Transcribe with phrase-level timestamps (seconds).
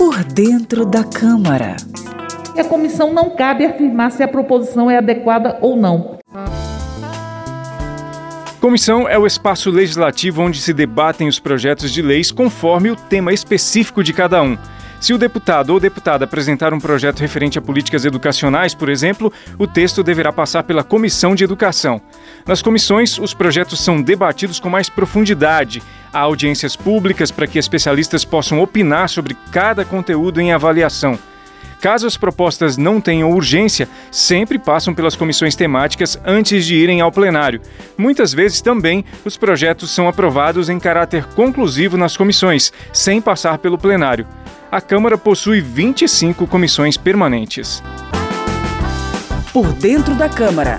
[0.00, 1.76] Por dentro da Câmara.
[2.56, 6.16] E a comissão não cabe afirmar se a proposição é adequada ou não.
[8.62, 13.30] Comissão é o espaço legislativo onde se debatem os projetos de leis conforme o tema
[13.30, 14.56] específico de cada um.
[15.02, 19.66] Se o deputado ou deputada apresentar um projeto referente a políticas educacionais, por exemplo, o
[19.66, 22.00] texto deverá passar pela Comissão de Educação.
[22.46, 25.82] Nas comissões, os projetos são debatidos com mais profundidade.
[26.12, 31.18] Há audiências públicas para que especialistas possam opinar sobre cada conteúdo em avaliação.
[31.80, 37.10] Caso as propostas não tenham urgência, sempre passam pelas comissões temáticas antes de irem ao
[37.10, 37.62] plenário.
[37.96, 43.78] Muitas vezes também os projetos são aprovados em caráter conclusivo nas comissões, sem passar pelo
[43.78, 44.26] plenário.
[44.70, 47.82] A Câmara possui 25 comissões permanentes.
[49.52, 50.78] Por dentro da Câmara.